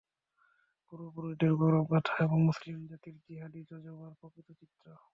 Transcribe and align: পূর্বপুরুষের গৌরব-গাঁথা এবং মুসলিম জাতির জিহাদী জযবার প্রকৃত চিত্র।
পূর্বপুরুষের 0.85 1.51
গৌরব-গাঁথা 1.59 2.15
এবং 2.25 2.37
মুসলিম 2.47 2.77
জাতির 2.89 3.15
জিহাদী 3.25 3.61
জযবার 3.71 4.11
প্রকৃত 4.19 4.47
চিত্র। 4.59 4.85